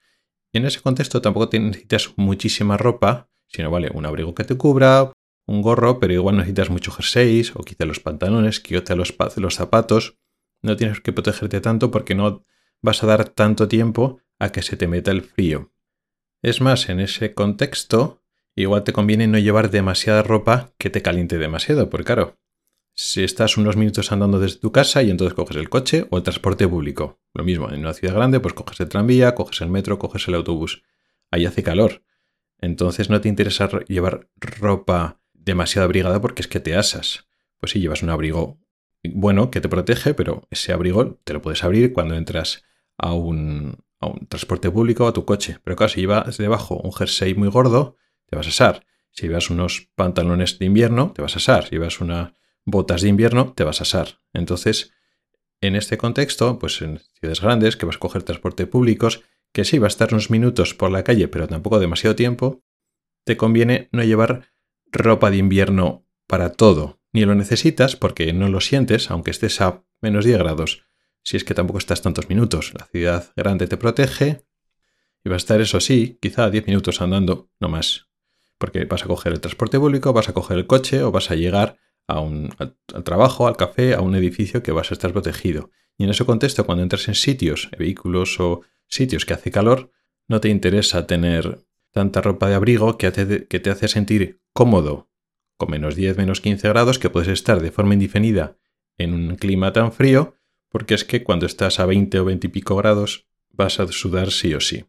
en 0.53 0.65
ese 0.65 0.81
contexto 0.81 1.21
tampoco 1.21 1.49
necesitas 1.57 2.13
muchísima 2.17 2.77
ropa, 2.77 3.29
sino 3.47 3.69
vale, 3.69 3.89
un 3.93 4.05
abrigo 4.05 4.33
que 4.33 4.43
te 4.43 4.57
cubra, 4.57 5.13
un 5.45 5.61
gorro, 5.61 5.99
pero 5.99 6.13
igual 6.13 6.37
necesitas 6.37 6.69
mucho 6.69 6.91
jerseys 6.91 7.55
o 7.55 7.63
quizá 7.63 7.85
los 7.85 7.99
pantalones, 7.99 8.59
quizá 8.59 8.95
los, 8.95 9.13
los 9.37 9.55
zapatos. 9.55 10.17
No 10.63 10.75
tienes 10.75 10.99
que 10.99 11.13
protegerte 11.13 11.61
tanto 11.61 11.91
porque 11.91 12.15
no 12.15 12.43
vas 12.81 13.03
a 13.03 13.07
dar 13.07 13.29
tanto 13.29 13.67
tiempo 13.67 14.19
a 14.39 14.51
que 14.51 14.61
se 14.61 14.77
te 14.77 14.87
meta 14.87 15.11
el 15.11 15.21
frío. 15.21 15.71
Es 16.41 16.59
más, 16.59 16.89
en 16.89 16.99
ese 16.99 17.33
contexto, 17.33 18.23
igual 18.55 18.83
te 18.83 18.93
conviene 18.93 19.27
no 19.27 19.37
llevar 19.37 19.69
demasiada 19.69 20.23
ropa 20.23 20.73
que 20.77 20.89
te 20.89 21.01
caliente 21.01 21.37
demasiado, 21.37 21.89
porque 21.89 22.05
claro, 22.05 22.40
si 22.93 23.23
estás 23.23 23.57
unos 23.57 23.77
minutos 23.77 24.11
andando 24.11 24.39
desde 24.39 24.59
tu 24.59 24.71
casa 24.71 25.01
y 25.01 25.09
entonces 25.09 25.33
coges 25.33 25.57
el 25.57 25.69
coche 25.69 26.07
o 26.09 26.17
el 26.17 26.23
transporte 26.23 26.67
público. 26.67 27.19
Lo 27.33 27.43
mismo, 27.43 27.69
en 27.69 27.79
una 27.79 27.93
ciudad 27.93 28.15
grande, 28.15 28.39
pues 28.39 28.53
coges 28.53 28.79
el 28.79 28.89
tranvía, 28.89 29.35
coges 29.35 29.61
el 29.61 29.69
metro, 29.69 29.97
coges 29.97 30.27
el 30.27 30.35
autobús. 30.35 30.83
Ahí 31.29 31.45
hace 31.45 31.63
calor. 31.63 32.03
Entonces 32.59 33.09
no 33.09 33.21
te 33.21 33.29
interesa 33.29 33.69
llevar 33.87 34.29
ropa 34.35 35.19
demasiado 35.33 35.85
abrigada 35.85 36.21
porque 36.21 36.41
es 36.41 36.47
que 36.47 36.59
te 36.59 36.75
asas. 36.75 37.27
Pues 37.59 37.71
si 37.71 37.79
llevas 37.79 38.03
un 38.03 38.09
abrigo 38.09 38.59
bueno 39.03 39.49
que 39.49 39.61
te 39.61 39.69
protege, 39.69 40.13
pero 40.13 40.47
ese 40.51 40.73
abrigo 40.73 41.19
te 41.23 41.33
lo 41.33 41.41
puedes 41.41 41.63
abrir 41.63 41.93
cuando 41.93 42.15
entras 42.15 42.63
a 42.97 43.13
un, 43.13 43.83
a 43.99 44.07
un 44.07 44.27
transporte 44.27 44.69
público 44.69 45.05
o 45.05 45.07
a 45.07 45.13
tu 45.13 45.25
coche. 45.25 45.57
Pero 45.63 45.75
claro, 45.75 45.91
si 45.91 46.01
llevas 46.01 46.37
debajo 46.37 46.75
un 46.75 46.93
jersey 46.93 47.33
muy 47.33 47.49
gordo, 47.49 47.95
te 48.27 48.35
vas 48.35 48.45
a 48.45 48.49
asar. 48.49 48.85
Si 49.11 49.27
llevas 49.27 49.49
unos 49.49 49.89
pantalones 49.95 50.59
de 50.59 50.65
invierno, 50.65 51.11
te 51.13 51.21
vas 51.21 51.33
a 51.35 51.37
asar. 51.37 51.65
Si 51.65 51.71
llevas 51.71 51.99
unas 51.99 52.33
botas 52.65 53.01
de 53.01 53.09
invierno, 53.09 53.53
te 53.53 53.63
vas 53.63 53.81
a 53.81 53.83
asar. 53.83 54.21
Entonces, 54.33 54.93
en 55.61 55.75
este 55.75 55.97
contexto, 55.97 56.59
pues 56.59 56.81
en 56.81 56.99
ciudades 57.19 57.41
grandes, 57.41 57.77
que 57.77 57.85
vas 57.85 57.95
a 57.95 57.99
coger 57.99 58.23
transporte 58.23 58.65
públicos, 58.65 59.23
que 59.53 59.65
sí 59.65 59.77
va 59.77 59.87
a 59.87 59.89
estar 59.89 60.13
unos 60.13 60.29
minutos 60.29 60.73
por 60.73 60.91
la 60.91 61.03
calle, 61.03 61.27
pero 61.27 61.47
tampoco 61.47 61.79
demasiado 61.79 62.15
tiempo, 62.15 62.63
te 63.23 63.37
conviene 63.37 63.89
no 63.91 64.03
llevar 64.03 64.47
ropa 64.91 65.29
de 65.29 65.37
invierno 65.37 66.05
para 66.27 66.53
todo. 66.53 66.99
Ni 67.13 67.25
lo 67.25 67.35
necesitas 67.35 67.95
porque 67.95 68.31
no 68.33 68.47
lo 68.49 68.61
sientes, 68.61 69.11
aunque 69.11 69.31
estés 69.31 69.61
a 69.61 69.83
menos 70.01 70.25
10 70.25 70.39
grados. 70.39 70.83
Si 71.23 71.37
es 71.37 71.43
que 71.43 71.53
tampoco 71.53 71.77
estás 71.77 72.01
tantos 72.01 72.29
minutos. 72.29 72.73
La 72.73 72.85
ciudad 72.85 73.31
grande 73.35 73.67
te 73.67 73.77
protege 73.77 74.45
y 75.23 75.29
va 75.29 75.35
a 75.35 75.37
estar, 75.37 75.61
eso 75.61 75.79
sí, 75.79 76.17
quizá 76.21 76.49
10 76.49 76.67
minutos 76.67 77.01
andando, 77.01 77.49
no 77.59 77.69
más. 77.69 78.07
Porque 78.57 78.85
vas 78.85 79.03
a 79.03 79.07
coger 79.07 79.33
el 79.33 79.41
transporte 79.41 79.77
público, 79.77 80.13
vas 80.13 80.29
a 80.29 80.33
coger 80.33 80.57
el 80.57 80.67
coche 80.67 81.03
o 81.03 81.11
vas 81.11 81.29
a 81.31 81.35
llegar 81.35 81.77
a 82.07 82.19
un, 82.19 82.49
al, 82.57 83.03
trabajo, 83.03 83.47
al 83.47 83.57
café, 83.57 83.93
a 83.93 84.01
un 84.01 84.15
edificio 84.15 84.63
que 84.63 84.71
vas 84.71 84.91
a 84.91 84.93
estar 84.93 85.11
protegido. 85.11 85.71
Y 85.97 86.03
en 86.03 86.09
ese 86.09 86.25
contexto, 86.25 86.65
cuando 86.65 86.83
entras 86.83 87.07
en 87.07 87.15
sitios, 87.15 87.69
vehículos 87.77 88.39
o 88.39 88.61
sitios 88.87 89.25
que 89.25 89.33
hace 89.33 89.51
calor, 89.51 89.91
no 90.27 90.41
te 90.41 90.49
interesa 90.49 91.07
tener 91.07 91.65
tanta 91.91 92.21
ropa 92.21 92.49
de 92.49 92.55
abrigo 92.55 92.97
que, 92.97 93.11
que 93.47 93.59
te 93.59 93.69
hace 93.69 93.87
sentir 93.87 94.41
cómodo 94.53 95.09
con 95.57 95.69
menos 95.69 95.95
10, 95.95 96.17
menos 96.17 96.41
15 96.41 96.69
grados, 96.69 96.97
que 96.97 97.11
puedes 97.11 97.29
estar 97.29 97.61
de 97.61 97.71
forma 97.71 97.93
indefinida 97.93 98.57
en 98.97 99.13
un 99.13 99.35
clima 99.35 99.71
tan 99.71 99.91
frío, 99.91 100.33
porque 100.69 100.95
es 100.95 101.05
que 101.05 101.23
cuando 101.23 101.45
estás 101.45 101.79
a 101.79 101.85
20 101.85 102.19
o 102.19 102.25
20 102.25 102.47
y 102.47 102.49
pico 102.49 102.75
grados 102.75 103.27
vas 103.51 103.79
a 103.79 103.87
sudar 103.89 104.31
sí 104.31 104.55
o 104.55 104.59
sí. 104.59 104.85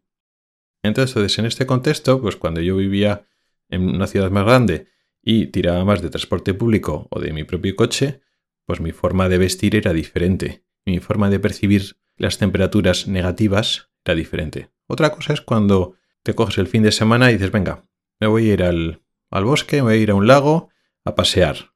Entonces, 0.82 1.38
en 1.38 1.44
este 1.44 1.66
contexto, 1.66 2.22
pues 2.22 2.36
cuando 2.36 2.60
yo 2.60 2.76
vivía 2.76 3.26
en 3.68 3.88
una 3.88 4.06
ciudad 4.06 4.30
más 4.30 4.44
grande 4.44 4.88
y 5.22 5.46
tiraba 5.46 5.84
más 5.84 6.02
de 6.02 6.10
transporte 6.10 6.52
público 6.52 7.06
o 7.10 7.20
de 7.20 7.32
mi 7.32 7.44
propio 7.44 7.76
coche, 7.76 8.20
pues 8.66 8.80
mi 8.80 8.92
forma 8.92 9.28
de 9.28 9.38
vestir 9.38 9.76
era 9.76 9.92
diferente. 9.92 10.64
Mi 10.84 10.98
forma 10.98 11.30
de 11.30 11.38
percibir 11.38 11.96
las 12.16 12.38
temperaturas 12.38 13.06
negativas 13.08 13.90
era 14.04 14.14
diferente. 14.14 14.70
Otra 14.86 15.10
cosa 15.10 15.32
es 15.32 15.40
cuando 15.40 15.96
te 16.22 16.34
coges 16.34 16.58
el 16.58 16.66
fin 16.66 16.82
de 16.82 16.92
semana 16.92 17.30
y 17.30 17.34
dices, 17.34 17.50
venga, 17.50 17.86
me 18.20 18.26
voy 18.26 18.50
a 18.50 18.54
ir 18.54 18.62
al, 18.62 19.02
bosque, 19.30 19.76
me 19.76 19.82
voy 19.82 19.94
a 19.94 19.96
ir 19.96 20.10
a 20.10 20.14
un 20.14 20.26
lago 20.26 20.70
a 21.04 21.14
pasear. 21.14 21.72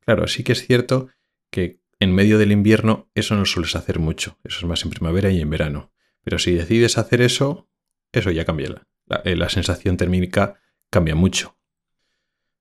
Claro, 0.00 0.26
sí 0.26 0.42
que 0.42 0.52
es 0.52 0.66
cierto 0.66 1.08
que 1.50 1.80
en 1.98 2.14
medio 2.14 2.38
del 2.38 2.52
invierno 2.52 3.10
eso 3.14 3.34
no 3.34 3.44
sueles 3.44 3.76
hacer 3.76 3.98
mucho. 3.98 4.38
Eso 4.44 4.58
es 4.58 4.64
más 4.64 4.84
en 4.84 4.90
primavera 4.90 5.30
y 5.30 5.40
en 5.40 5.50
verano. 5.50 5.92
Pero 6.22 6.38
si 6.38 6.52
decides 6.52 6.98
hacer 6.98 7.20
eso, 7.20 7.68
eso 8.12 8.30
ya 8.30 8.44
cambia. 8.44 8.86
La, 9.06 9.22
eh, 9.24 9.36
sensación 9.48 9.96
térmica 9.96 10.60
cambia 10.90 11.14
mucho. 11.14 11.55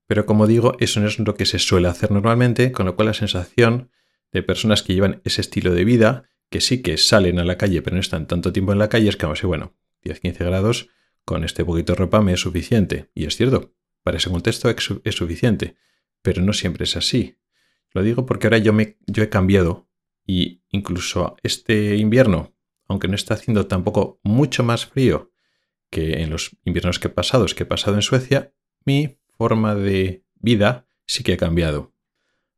Pero 0.07 0.25
como 0.25 0.47
digo, 0.47 0.75
eso 0.79 0.99
no 0.99 1.07
es 1.07 1.19
lo 1.19 1.35
que 1.35 1.45
se 1.45 1.59
suele 1.59 1.87
hacer 1.87 2.11
normalmente, 2.11 2.71
con 2.71 2.85
lo 2.85 2.95
cual 2.95 3.07
la 3.07 3.13
sensación 3.13 3.91
de 4.31 4.43
personas 4.43 4.83
que 4.83 4.93
llevan 4.93 5.21
ese 5.23 5.41
estilo 5.41 5.73
de 5.73 5.85
vida, 5.85 6.29
que 6.49 6.61
sí 6.61 6.81
que 6.81 6.97
salen 6.97 7.39
a 7.39 7.45
la 7.45 7.57
calle 7.57 7.81
pero 7.81 7.95
no 7.95 8.01
están 8.01 8.27
tanto 8.27 8.53
tiempo 8.53 8.71
en 8.71 8.79
la 8.79 8.89
calle, 8.89 9.09
es 9.09 9.17
que, 9.17 9.25
vamos, 9.25 9.41
bueno, 9.41 9.73
10-15 10.03 10.37
grados, 10.39 10.89
con 11.23 11.43
este 11.43 11.65
poquito 11.65 11.93
de 11.93 11.97
ropa 11.97 12.21
me 12.21 12.33
es 12.33 12.41
suficiente. 12.41 13.09
Y 13.15 13.25
es 13.25 13.35
cierto, 13.35 13.73
para 14.03 14.17
ese 14.17 14.29
contexto 14.29 14.69
es 14.69 15.15
suficiente, 15.15 15.75
pero 16.21 16.41
no 16.43 16.53
siempre 16.53 16.83
es 16.83 16.95
así. 16.95 17.37
Lo 17.91 18.03
digo 18.03 18.25
porque 18.25 18.47
ahora 18.47 18.57
yo, 18.57 18.73
me, 18.73 18.97
yo 19.07 19.23
he 19.23 19.29
cambiado 19.29 19.87
y 20.27 20.63
incluso 20.69 21.37
este 21.43 21.95
invierno, 21.95 22.53
aunque 22.87 23.07
no 23.07 23.15
está 23.15 23.35
haciendo 23.35 23.67
tampoco 23.67 24.19
mucho 24.21 24.63
más 24.63 24.85
frío 24.85 25.31
que 25.89 26.21
en 26.21 26.29
los 26.29 26.57
inviernos 26.65 26.99
que 26.99 27.07
he 27.07 27.11
pasado, 27.11 27.45
que 27.45 27.63
he 27.63 27.65
pasado 27.65 27.95
en 27.95 28.01
Suecia, 28.01 28.53
mi 28.83 29.17
forma 29.37 29.75
de 29.75 30.23
vida 30.35 30.87
sí 31.05 31.23
que 31.23 31.33
ha 31.33 31.37
cambiado. 31.37 31.93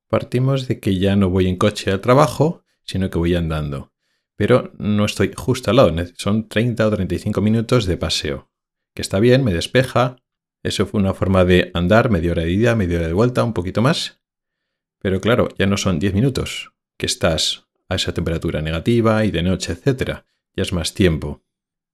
Partimos 0.07 0.67
de 0.67 0.79
que 0.79 0.97
ya 0.97 1.15
no 1.15 1.29
voy 1.29 1.47
en 1.47 1.57
coche 1.57 1.91
al 1.91 2.01
trabajo, 2.01 2.63
sino 2.83 3.09
que 3.09 3.17
voy 3.17 3.35
andando. 3.35 3.91
Pero 4.35 4.71
no 4.77 5.05
estoy 5.05 5.33
justo 5.35 5.71
al 5.71 5.77
lado, 5.77 5.93
son 6.15 6.47
30 6.47 6.87
o 6.87 6.91
35 6.91 7.41
minutos 7.41 7.85
de 7.85 7.97
paseo. 7.97 8.49
Que 8.93 9.01
está 9.01 9.19
bien, 9.19 9.43
me 9.43 9.53
despeja. 9.53 10.17
Eso 10.63 10.85
fue 10.85 10.99
una 10.99 11.13
forma 11.13 11.43
de 11.43 11.71
andar, 11.73 12.09
media 12.09 12.31
hora 12.31 12.43
de 12.43 12.51
ida, 12.51 12.75
media 12.75 12.99
hora 12.99 13.07
de 13.07 13.13
vuelta, 13.13 13.43
un 13.43 13.53
poquito 13.53 13.81
más. 13.81 14.21
Pero 14.99 15.21
claro, 15.21 15.49
ya 15.57 15.65
no 15.67 15.77
son 15.77 15.99
10 15.99 16.13
minutos 16.13 16.73
que 16.97 17.05
estás 17.05 17.67
a 17.89 17.95
esa 17.95 18.13
temperatura 18.13 18.61
negativa 18.61 19.25
y 19.25 19.31
de 19.31 19.43
noche, 19.43 19.73
etc. 19.73 20.23
Ya 20.55 20.63
es 20.63 20.73
más 20.73 20.93
tiempo. 20.93 21.43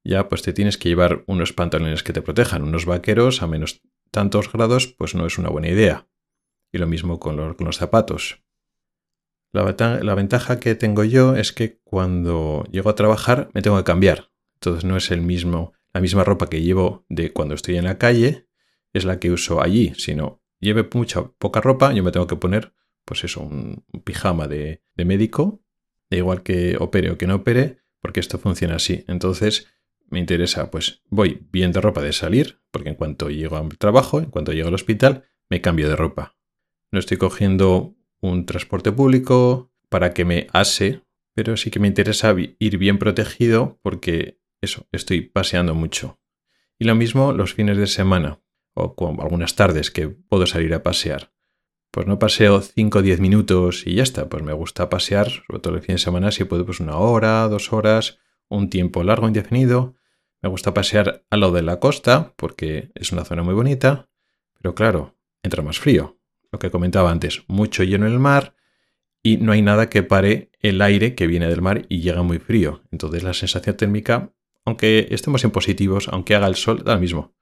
Ya 0.04 0.28
pues 0.30 0.42
te 0.42 0.54
tienes 0.54 0.78
que 0.78 0.90
llevar 0.90 1.24
unos 1.28 1.54
pantalones 1.54 2.04
que 2.04 2.14
te 2.14 2.22
protejan, 2.22 2.64
unos 2.64 2.86
vaqueros 2.86 3.42
a 3.42 3.48
menos 3.48 3.82
tantos 4.14 4.52
grados, 4.52 4.88
pues 4.88 5.16
no 5.16 5.26
es 5.26 5.40
una 5.40 5.50
buena 5.50 5.70
idea. 5.70 6.08
Y 6.72 6.78
lo 6.78 6.88
mismo 6.88 7.20
con 7.20 7.36
los, 7.36 7.78
zapatos. 7.78 8.44
La, 9.52 10.16
ventaja 10.16 10.60
que 10.60 10.76
tengo 10.76 11.04
yo 11.04 11.36
es 11.36 11.52
que 11.52 11.80
cuando 11.84 12.64
llego 12.72 12.92
a 12.92 12.96
trabajar 12.96 13.50
me 13.54 13.62
tengo 13.62 13.78
que 13.78 13.84
cambiar. 13.84 14.32
Entonces 14.54 14.86
no 14.86 14.98
es 14.98 15.10
el 15.12 15.22
mismo, 15.22 15.74
la 15.94 16.00
misma 16.00 16.24
ropa 16.24 16.48
que 16.48 16.62
llevo 16.62 17.06
de 17.10 17.34
cuando 17.34 17.56
estoy 17.56 17.78
en 17.78 17.86
la 17.86 17.98
calle, 17.98 18.48
es 18.94 19.04
la 19.04 19.20
que 19.20 19.32
uso 19.32 19.62
allí, 19.62 19.94
sino 19.98 20.44
lleve 20.60 20.88
mucha 20.94 21.24
poca 21.24 21.60
ropa, 21.60 21.92
yo 21.92 22.04
me 22.04 22.12
tengo 22.12 22.28
que 22.28 22.36
poner 22.36 22.74
pues 23.06 23.24
eso, 23.24 23.42
un, 23.42 23.84
pijama 24.04 24.48
de, 24.48 24.84
médico, 24.96 25.62
da 26.10 26.18
igual 26.18 26.44
que 26.44 26.78
opere 26.80 27.10
o 27.10 27.18
que 27.18 27.28
no 27.28 27.36
opere, 27.36 27.80
porque 28.00 28.20
esto 28.20 28.38
funciona 28.38 28.76
así. 28.76 29.04
Entonces, 29.08 29.68
me 30.10 30.20
interesa, 30.20 30.70
pues 30.72 31.02
voy 31.10 31.46
bien 31.52 31.72
de 31.72 31.82
ropa 31.82 32.02
de 32.02 32.14
salir, 32.14 32.60
porque 32.72 32.90
en 32.90 32.96
cuanto 32.96 33.30
llego 33.30 33.58
al 33.58 33.78
trabajo, 33.78 34.20
en 34.20 34.30
cuanto 34.30 34.52
llego 34.52 34.68
al 34.68 34.74
hospital, 34.74 35.26
me 35.50 35.62
cambio 35.62 35.90
de 35.90 35.96
ropa. 35.96 36.36
No 36.92 37.00
estoy 37.00 37.18
cogiendo 37.18 37.96
un 38.22 38.46
transporte 38.46 38.92
público 38.92 39.72
para 39.90 40.14
que 40.14 40.26
me 40.26 40.48
ase, 40.54 41.02
pero 41.34 41.58
sí 41.58 41.72
que 41.72 41.80
me 41.80 41.88
interesa 41.88 42.36
ir 42.38 42.78
bien 42.78 43.00
protegido 43.00 43.80
porque 43.82 44.40
eso, 44.62 44.88
estoy 44.92 45.22
paseando 45.22 45.76
mucho. 45.76 46.20
Y 46.78 46.86
lo 46.86 46.96
mismo 46.96 47.34
los 47.34 47.54
fines 47.54 47.78
de 47.78 47.88
semana 47.88 48.40
o 48.76 48.96
algunas 49.22 49.56
tardes 49.56 49.92
que 49.92 50.10
puedo 50.10 50.46
salir 50.46 50.74
a 50.74 50.84
pasear 50.84 51.34
pues 51.94 52.08
no 52.08 52.18
paseo 52.18 52.60
5 52.60 52.98
o 52.98 53.02
10 53.04 53.20
minutos 53.20 53.86
y 53.86 53.94
ya 53.94 54.04
está. 54.04 54.28
Pues 54.28 54.42
me 54.42 54.52
gusta 54.54 54.90
pasear, 54.90 55.30
sobre 55.30 55.60
todo 55.60 55.76
el 55.76 55.82
fin 55.84 55.94
de 55.96 56.00
semana, 56.00 56.32
si 56.32 56.44
puedo, 56.44 56.66
pues 56.66 56.80
una 56.80 56.98
hora, 56.98 57.48
dos 57.48 57.72
horas, 57.72 58.18
un 58.56 58.70
tiempo 58.70 59.04
largo, 59.04 59.28
indefinido. 59.28 59.96
Me 60.42 60.50
gusta 60.50 60.74
pasear 60.74 61.26
a 61.30 61.38
lo 61.38 61.52
de 61.52 61.62
la 61.62 61.80
costa, 61.80 62.34
porque 62.36 62.92
es 62.96 63.12
una 63.12 63.26
zona 63.26 63.44
muy 63.44 63.54
bonita, 63.54 64.10
pero 64.62 64.76
claro, 64.76 65.18
entra 65.42 65.64
más 65.64 65.80
frío. 65.80 66.20
Lo 66.52 66.60
que 66.60 66.72
comentaba 66.72 67.12
antes, 67.12 67.44
mucho 67.48 67.84
lleno 67.84 68.06
en 68.06 68.14
el 68.14 68.20
mar 68.20 68.56
y 69.24 69.38
no 69.38 69.54
hay 69.54 69.62
nada 69.62 69.90
que 69.90 70.04
pare 70.04 70.52
el 70.60 70.82
aire 70.82 71.16
que 71.16 71.28
viene 71.28 71.48
del 71.48 71.62
mar 71.62 71.86
y 71.90 72.02
llega 72.02 72.22
muy 72.24 72.40
frío. 72.40 72.84
Entonces 72.92 73.24
la 73.24 73.34
sensación 73.34 73.78
térmica, 73.78 74.34
aunque 74.66 75.08
estemos 75.12 75.44
en 75.44 75.52
positivos, 75.52 76.10
aunque 76.10 76.36
haga 76.36 76.48
el 76.48 76.56
sol, 76.56 76.84
da 76.84 76.96
lo 76.96 77.02
mismo. 77.02 77.34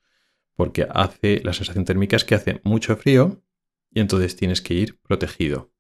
Porque 0.56 0.88
hace, 0.90 1.42
la 1.44 1.54
sensación 1.54 1.86
térmica 1.86 2.16
es 2.16 2.24
que 2.24 2.36
hace 2.36 2.62
mucho 2.64 2.96
frío 2.96 3.42
y 3.90 4.00
entonces 4.00 4.36
tienes 4.36 4.62
que 4.62 4.76
ir 4.76 5.00
protegido. 5.02 5.71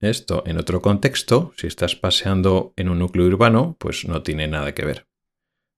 Esto 0.00 0.42
en 0.46 0.58
otro 0.58 0.80
contexto, 0.80 1.52
si 1.56 1.66
estás 1.66 1.94
paseando 1.94 2.72
en 2.76 2.88
un 2.88 2.98
núcleo 2.98 3.26
urbano, 3.26 3.76
pues 3.78 4.06
no 4.06 4.22
tiene 4.22 4.48
nada 4.48 4.74
que 4.74 4.84
ver. 4.84 5.06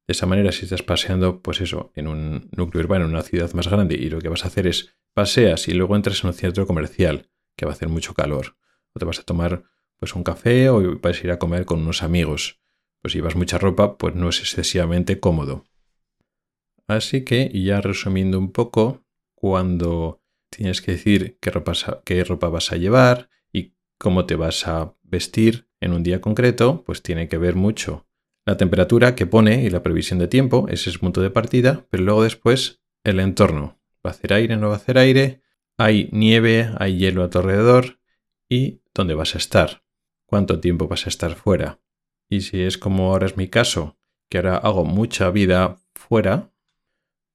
De 0.06 0.12
esa 0.12 0.26
manera, 0.26 0.52
si 0.52 0.64
estás 0.64 0.82
paseando, 0.82 1.42
pues 1.42 1.60
eso, 1.60 1.92
en 1.94 2.06
un 2.06 2.48
núcleo 2.56 2.84
urbano, 2.84 3.04
en 3.04 3.10
una 3.10 3.22
ciudad 3.22 3.52
más 3.52 3.68
grande, 3.68 3.96
y 3.96 4.10
lo 4.10 4.20
que 4.20 4.28
vas 4.28 4.44
a 4.44 4.48
hacer 4.48 4.66
es 4.66 4.96
paseas 5.12 5.68
y 5.68 5.72
luego 5.72 5.96
entras 5.96 6.22
en 6.22 6.28
un 6.28 6.34
centro 6.34 6.66
comercial, 6.66 7.30
que 7.56 7.66
va 7.66 7.72
a 7.72 7.74
hacer 7.74 7.88
mucho 7.88 8.14
calor, 8.14 8.56
o 8.94 8.98
te 8.98 9.04
vas 9.04 9.18
a 9.18 9.24
tomar 9.24 9.64
pues 9.98 10.14
un 10.14 10.24
café 10.24 10.68
o 10.70 10.98
vas 11.00 11.20
a 11.20 11.26
ir 11.26 11.30
a 11.30 11.38
comer 11.38 11.64
con 11.64 11.80
unos 11.80 12.02
amigos. 12.02 12.60
Pues 13.00 13.12
si 13.12 13.18
llevas 13.18 13.36
mucha 13.36 13.58
ropa, 13.58 13.96
pues 13.98 14.14
no 14.14 14.28
es 14.28 14.40
excesivamente 14.40 15.20
cómodo. 15.20 15.64
Así 16.86 17.24
que, 17.24 17.50
ya 17.52 17.80
resumiendo 17.80 18.38
un 18.38 18.52
poco, 18.52 19.04
cuando 19.34 20.22
Tienes 20.52 20.82
que 20.82 20.92
decir 20.92 21.38
qué 21.40 21.50
ropa, 21.50 22.48
vas 22.50 22.72
a 22.72 22.76
llevar 22.76 23.30
cómo 24.02 24.26
te 24.26 24.34
vas 24.34 24.66
a 24.66 24.96
vestir 25.04 25.68
en 25.80 25.92
un 25.92 26.02
día 26.02 26.20
concreto, 26.20 26.82
pues 26.84 27.04
tiene 27.04 27.28
que 27.28 27.38
ver 27.38 27.54
mucho 27.54 28.04
la 28.44 28.56
temperatura 28.56 29.14
que 29.14 29.26
pone 29.26 29.62
y 29.62 29.70
la 29.70 29.84
previsión 29.84 30.18
de 30.18 30.26
tiempo, 30.26 30.66
ese 30.68 30.90
es 30.90 30.98
punto 30.98 31.20
de 31.20 31.30
partida, 31.30 31.86
pero 31.88 32.02
luego 32.02 32.24
después 32.24 32.82
el 33.04 33.20
entorno. 33.20 33.80
¿Va 34.04 34.10
a 34.10 34.14
hacer 34.14 34.32
aire? 34.32 34.56
¿No 34.56 34.66
va 34.66 34.74
a 34.74 34.78
hacer 34.78 34.98
aire? 34.98 35.42
¿Hay 35.78 36.08
nieve? 36.10 36.68
¿Hay 36.78 36.98
hielo 36.98 37.22
a 37.22 37.30
tu 37.30 37.38
alrededor? 37.38 38.00
¿Y 38.48 38.82
dónde 38.92 39.14
vas 39.14 39.36
a 39.36 39.38
estar? 39.38 39.84
¿Cuánto 40.26 40.58
tiempo 40.58 40.88
vas 40.88 41.06
a 41.06 41.08
estar 41.08 41.36
fuera? 41.36 41.78
Y 42.28 42.40
si 42.40 42.60
es 42.60 42.78
como 42.78 43.12
ahora 43.12 43.26
es 43.26 43.36
mi 43.36 43.46
caso, 43.46 43.98
que 44.28 44.38
ahora 44.38 44.56
hago 44.56 44.84
mucha 44.84 45.30
vida 45.30 45.78
fuera, 45.94 46.52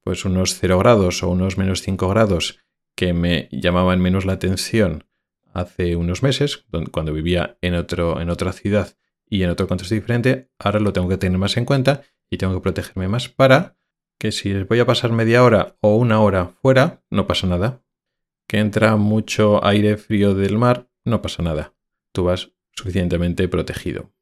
pues 0.04 0.26
unos 0.26 0.58
0 0.60 0.80
grados 0.80 1.24
o 1.24 1.30
unos 1.30 1.58
menos 1.58 1.82
5 1.82 2.10
grados 2.10 2.60
que 2.94 3.14
me 3.14 3.48
llamaban 3.54 4.02
menos 4.02 4.26
la 4.26 4.34
atención 4.34 5.07
hace 5.60 5.96
unos 5.96 6.24
meses, 6.24 6.66
cuando 6.92 7.14
vivía 7.14 7.58
en, 7.62 7.76
otro, 7.76 8.22
en 8.22 8.30
otra 8.30 8.54
ciudad 8.54 8.96
y 9.30 9.44
en 9.44 9.50
otro 9.50 9.68
contexto 9.68 9.96
diferente, 9.96 10.50
ahora 10.60 10.80
lo 10.80 10.94
tengo 10.94 11.10
que 11.10 11.18
tener 11.18 11.38
más 11.38 11.58
en 11.58 11.66
cuenta 11.66 12.04
y 12.30 12.38
tengo 12.38 12.54
que 12.54 12.62
protegerme 12.62 13.08
más 13.08 13.30
para 13.30 13.78
que 14.20 14.32
si 14.32 14.54
voy 14.64 14.80
a 14.80 14.86
pasar 14.86 15.12
media 15.12 15.44
hora 15.44 15.78
o 15.82 15.96
una 15.96 16.22
hora 16.22 16.48
fuera, 16.62 17.04
no 17.10 17.28
pasa 17.28 17.48
nada. 17.48 17.84
Que 18.48 18.60
entra 18.60 18.96
mucho 18.96 19.64
aire 19.66 19.98
frío 19.98 20.34
del 20.34 20.58
mar, 20.58 20.90
no 21.04 21.22
pasa 21.22 21.44
nada. 21.44 21.74
Tú 22.12 22.24
vas 22.26 22.52
suficientemente 22.72 23.48
protegido. 23.48 24.14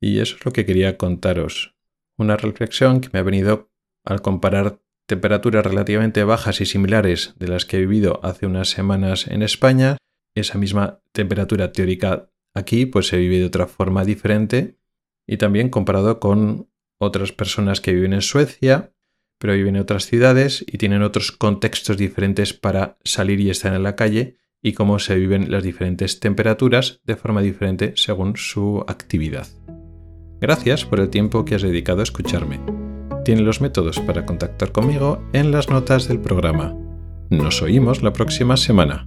Y 0.00 0.18
eso 0.18 0.36
es 0.36 0.44
lo 0.44 0.52
que 0.52 0.66
quería 0.66 0.98
contaros. 0.98 1.74
Una 2.16 2.36
reflexión 2.36 3.00
que 3.00 3.08
me 3.12 3.20
ha 3.20 3.22
venido 3.22 3.70
al 4.04 4.20
comparar 4.20 4.80
temperaturas 5.06 5.64
relativamente 5.64 6.24
bajas 6.24 6.60
y 6.60 6.66
similares 6.66 7.34
de 7.38 7.48
las 7.48 7.64
que 7.64 7.76
he 7.76 7.80
vivido 7.80 8.20
hace 8.22 8.46
unas 8.46 8.68
semanas 8.68 9.26
en 9.26 9.42
España. 9.42 9.96
Esa 10.34 10.58
misma 10.58 11.00
temperatura 11.12 11.72
teórica 11.72 12.30
aquí 12.54 12.86
pues 12.86 13.08
se 13.08 13.16
vive 13.18 13.38
de 13.38 13.46
otra 13.46 13.66
forma 13.66 14.04
diferente 14.04 14.78
y 15.26 15.36
también 15.36 15.70
comparado 15.70 16.20
con 16.20 16.68
otras 16.98 17.32
personas 17.32 17.80
que 17.80 17.92
viven 17.92 18.12
en 18.12 18.22
Suecia, 18.22 18.92
pero 19.38 19.54
viven 19.54 19.76
en 19.76 19.82
otras 19.82 20.06
ciudades 20.06 20.64
y 20.66 20.78
tienen 20.78 21.02
otros 21.02 21.32
contextos 21.32 21.96
diferentes 21.96 22.52
para 22.52 22.98
salir 23.04 23.40
y 23.40 23.50
estar 23.50 23.74
en 23.74 23.82
la 23.82 23.96
calle 23.96 24.38
y 24.62 24.72
cómo 24.72 24.98
se 24.98 25.16
viven 25.16 25.50
las 25.50 25.62
diferentes 25.62 26.20
temperaturas 26.20 27.00
de 27.04 27.16
forma 27.16 27.42
diferente 27.42 27.92
según 27.96 28.36
su 28.36 28.84
actividad. 28.88 29.46
Gracias 30.40 30.84
por 30.84 31.00
el 31.00 31.10
tiempo 31.10 31.44
que 31.44 31.54
has 31.54 31.62
dedicado 31.62 32.00
a 32.00 32.04
escucharme. 32.04 32.60
Tiene 33.24 33.42
los 33.42 33.60
métodos 33.60 34.00
para 34.00 34.26
contactar 34.26 34.72
conmigo 34.72 35.22
en 35.32 35.50
las 35.50 35.68
notas 35.68 36.08
del 36.08 36.20
programa. 36.20 36.74
Nos 37.30 37.62
oímos 37.62 38.02
la 38.02 38.12
próxima 38.12 38.56
semana. 38.56 39.06